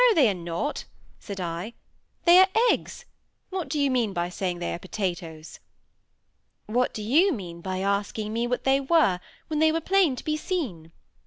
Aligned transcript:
they 0.15 0.27
are 0.27 0.33
not," 0.33 0.85
said 1.19 1.39
I. 1.39 1.75
"They 2.25 2.39
are 2.39 2.47
eggs. 2.71 3.05
What 3.51 3.69
do 3.69 3.79
you 3.79 3.91
mean 3.91 4.13
by 4.13 4.29
saying 4.29 4.57
they 4.57 4.73
are 4.73 4.79
potatoes?" 4.79 5.59
"What 6.65 6.91
do 6.91 7.03
you 7.03 7.31
mean 7.31 7.61
by 7.61 7.81
asking 7.81 8.33
me 8.33 8.47
what 8.47 8.63
they 8.63 8.79
were, 8.79 9.19
when 9.47 9.59
they 9.59 9.71
were 9.71 9.79
plain 9.79 10.15
to 10.15 10.23
be 10.23 10.37
seen?" 10.37 10.91